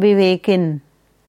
विवेकिन। 0.00 0.80